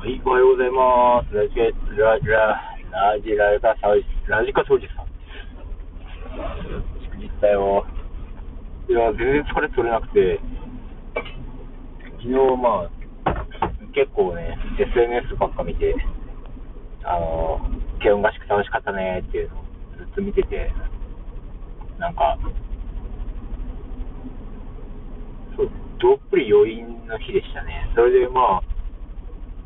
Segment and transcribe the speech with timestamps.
[0.00, 1.36] はい、おはようございます。
[1.36, 2.56] ラジラジラ
[2.88, 4.00] ラジラジカサウ
[4.32, 5.12] ラジカ掃除さん。
[7.04, 7.84] 祝日だよ。
[8.88, 10.40] いや、全然疲れ取れなくて、
[12.16, 13.44] 昨日、まあ、
[13.92, 15.94] 結構ね、SNS ばっか見て、
[17.04, 17.60] あの、
[18.00, 19.64] 慶音合宿楽しかったねっていうのを
[19.98, 20.72] ずっと見てて、
[21.98, 22.38] なんか、
[25.58, 25.70] そう
[26.00, 27.92] どっぷり余韻の日でしたね。
[27.94, 28.69] それでまあ、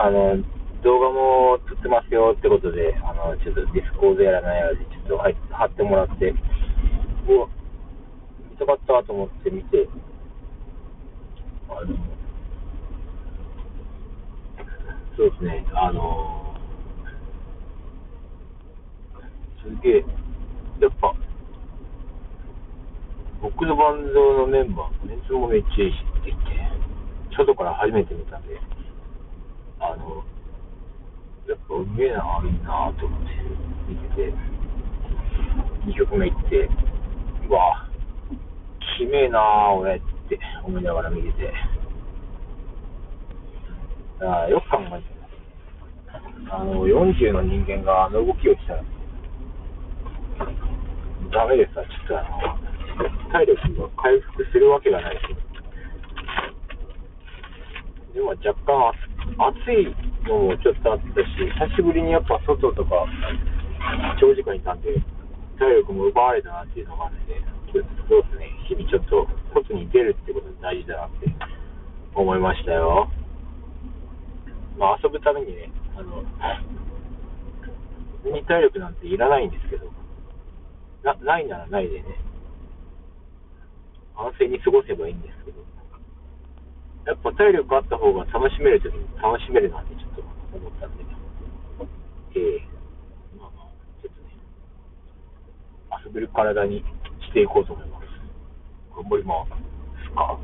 [0.00, 0.38] あの、
[0.84, 7.48] 動画も撮ってますよってことで、あの、ちょっと Discord やらないやらで、ちょっと貼ってもらって、うわ、
[8.48, 9.88] 見たかったと思って見て、
[11.68, 11.96] あの、
[15.16, 16.54] そうですね、あの、
[19.64, 20.04] すげえ、
[20.78, 21.12] やっぱ、
[23.42, 28.60] 僕のバンドのメンバー、メンツもめっちゃいいしって言って、外から初めて見たんで、
[29.80, 30.24] あの、
[31.48, 33.26] やっぱうめえな、いいなと思って
[33.88, 34.34] 見てて、
[35.86, 36.68] 2曲目行って、
[37.48, 37.88] うわ、
[38.98, 41.52] きめえな俺って思いながら見てて、
[44.20, 45.18] あよく考えて
[46.50, 48.82] あの、40の人間があの動きをしたら、
[51.30, 52.28] ダメですわ、ちょっとあの、
[53.30, 55.20] 体力が回復するわけがないし。
[58.14, 59.92] でも若干暑暑い
[60.26, 61.28] のもちょっとあったし、
[61.76, 63.04] 久しぶりにやっぱ外とか
[64.20, 64.94] 長時間いたんで、
[65.58, 67.34] 体力も奪われたなっていうのがあるんで、
[67.72, 71.26] ちょっとそうですね、日々ちょっと外に出るってことが大事だなって
[72.14, 73.10] 思いましたよ。
[74.78, 76.22] まあ遊ぶためにね、あの、
[78.30, 79.90] に体力なんていらないんですけど、
[81.02, 82.04] なないならないでね、
[84.16, 85.62] 安静に過ごせばいいんですけど、
[87.08, 91.04] やっぱ体力あった方が楽しめるときに楽しめるなってちょっと思ったんで、
[92.36, 93.72] えーまあまあ、
[94.04, 94.36] ちょっとね、
[96.04, 96.84] 遊べる体に
[97.24, 98.04] していこうと思います。
[98.94, 100.12] 頑張ります。
[100.12, 100.38] か